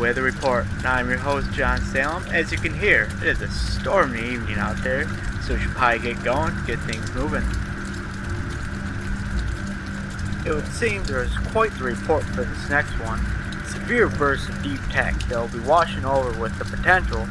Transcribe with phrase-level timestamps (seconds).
[0.00, 0.66] To Weather Report.
[0.82, 2.24] I'm your host, Jon Salem.
[2.32, 5.06] As you can hear, it is a stormy evening out there,
[5.42, 7.44] so we should probably get going, get things moving.
[10.46, 13.20] It would seem there is quite the report for this next one.
[13.66, 17.26] Severe bursts of deep tech that will be washing over with the potential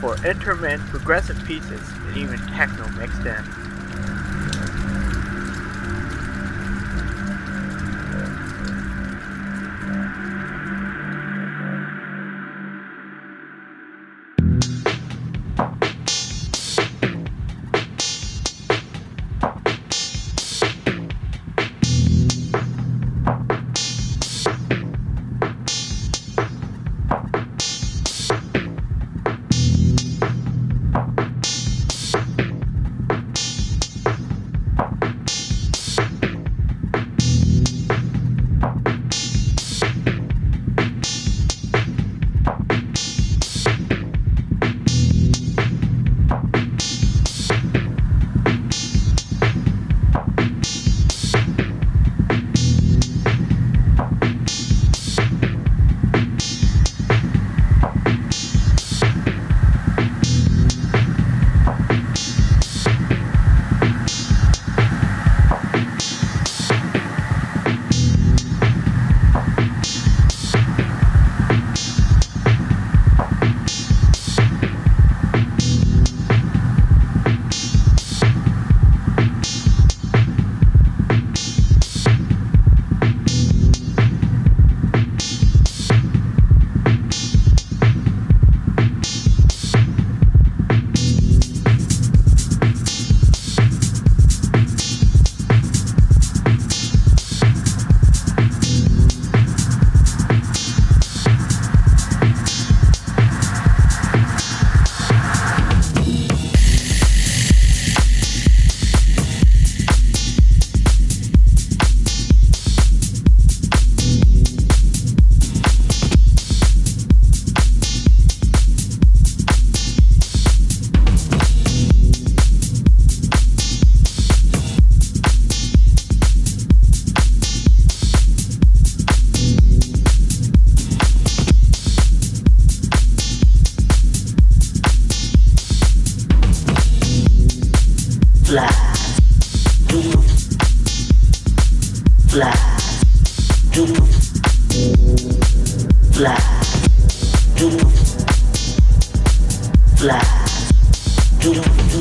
[0.00, 3.63] for intermittent progressive pieces and even techno mixed in.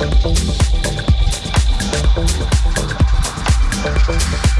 [0.00, 0.24] Thank
[4.56, 4.59] you.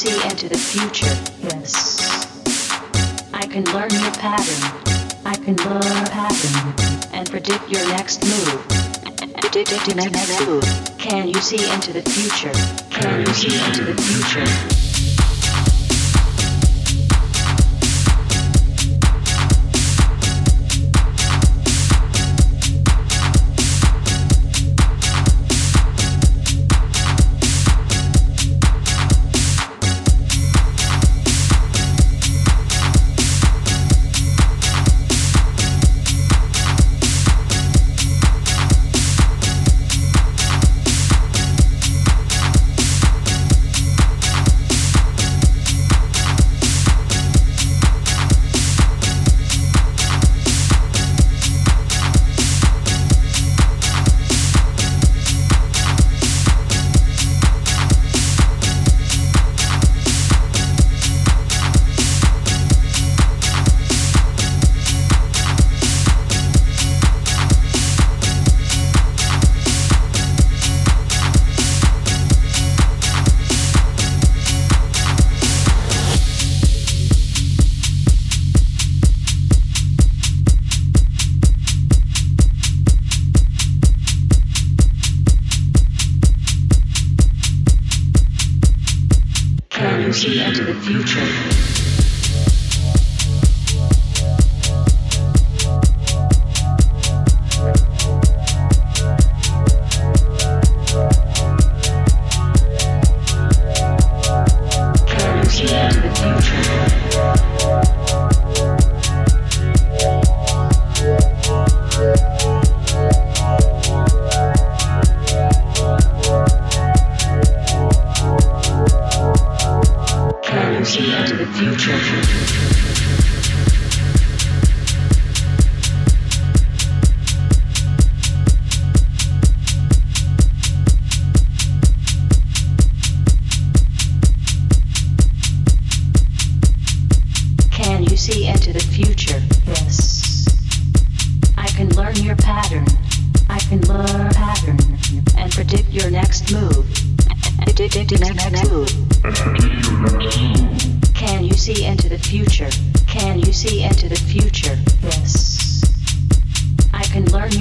[0.00, 1.14] See into the future?
[1.42, 2.00] Yes.
[3.34, 4.62] I can learn your pattern.
[5.26, 8.66] I can learn a pattern and predict your next move.
[9.42, 10.64] Predict your next move.
[10.96, 12.52] Can you see into the future?
[12.88, 14.79] Can you see into the future?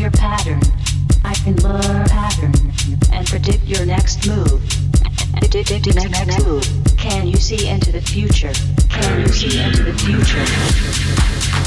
[0.09, 0.61] Your pattern.
[1.23, 2.53] I can learn pattern
[3.11, 4.61] and predict your next move.
[5.37, 6.67] Predict your next move.
[6.97, 8.53] Can you see into the future?
[8.89, 11.58] Can you see into the future?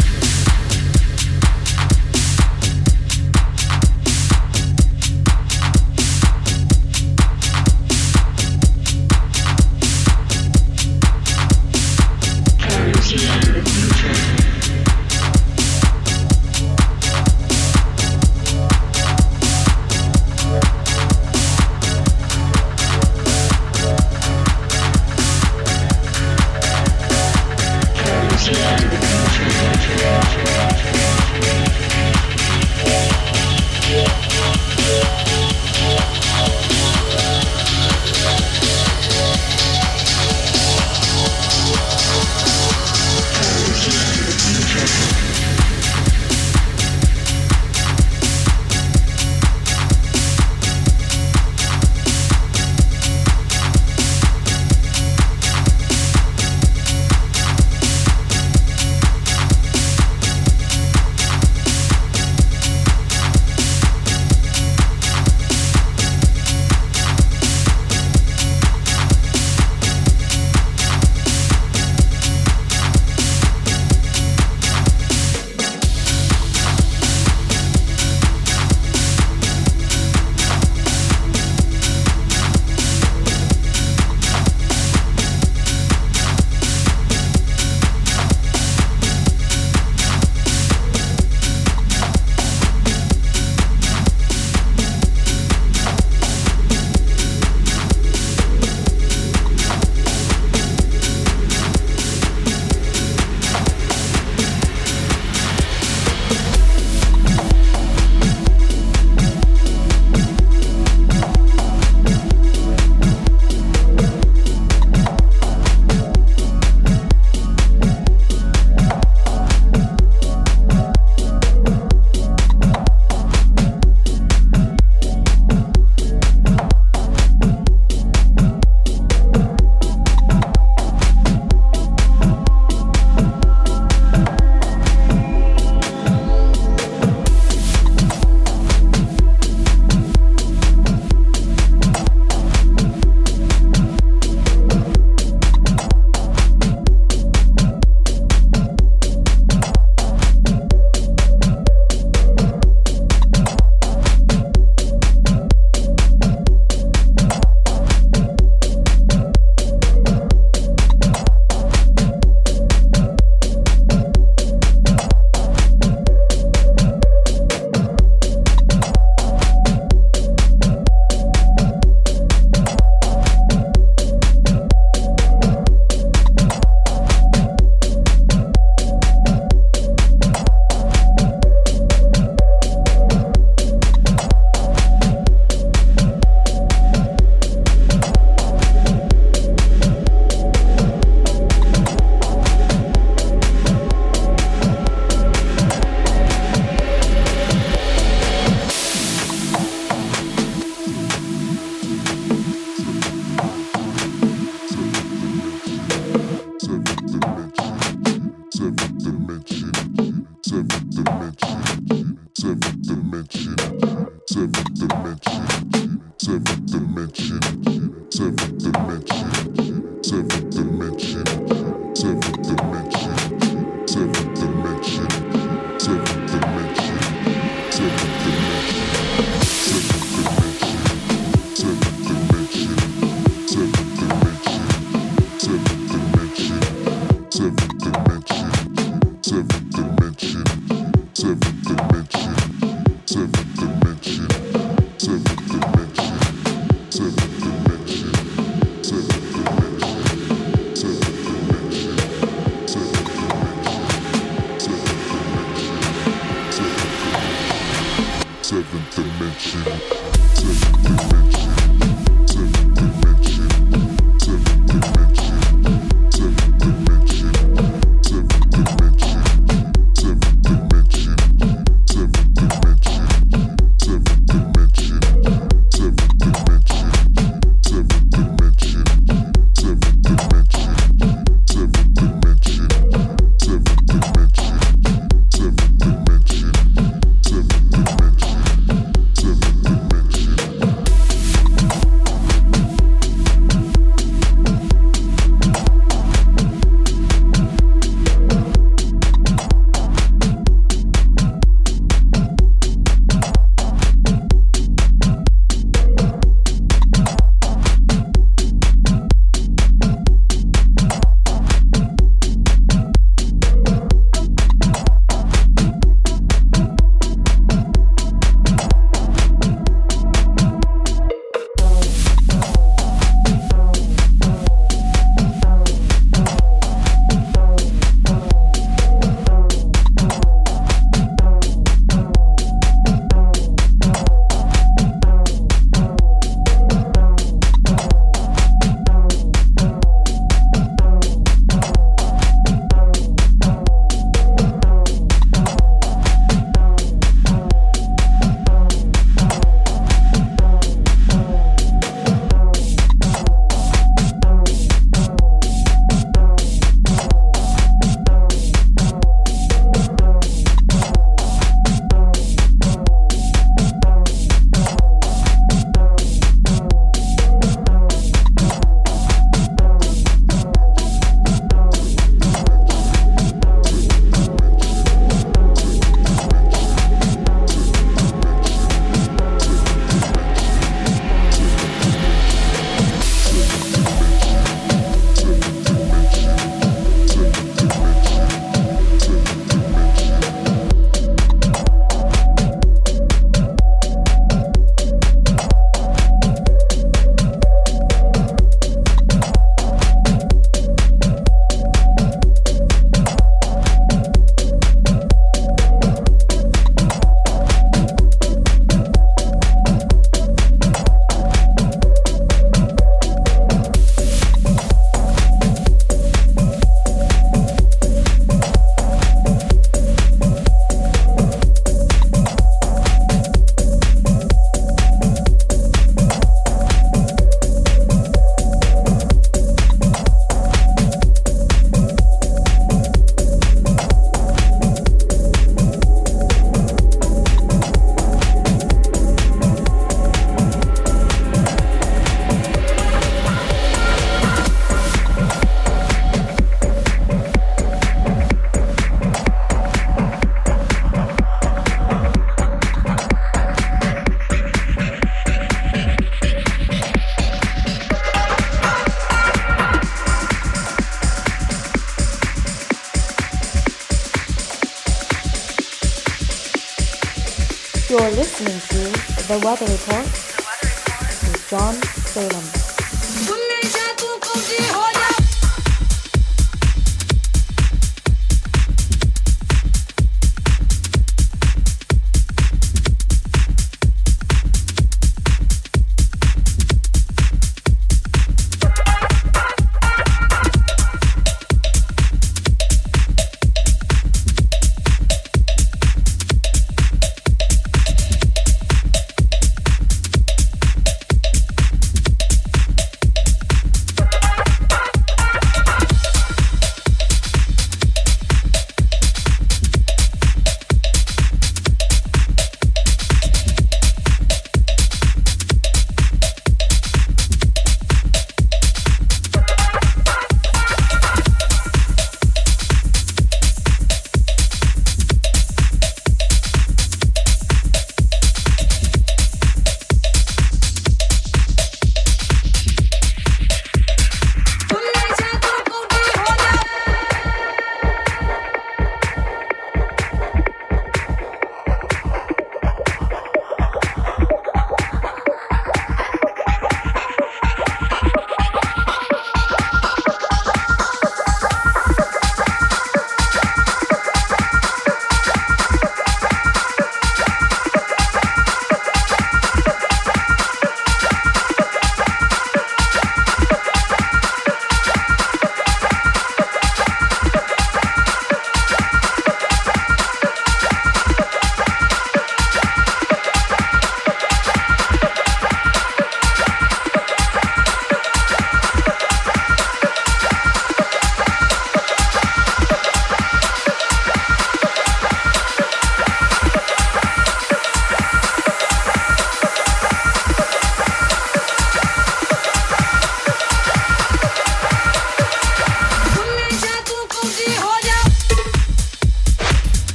[468.43, 471.75] Listening to The Weather Report with Jon
[472.07, 472.62] Salem.